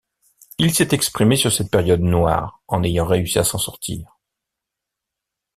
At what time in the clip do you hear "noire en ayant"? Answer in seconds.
2.01-3.05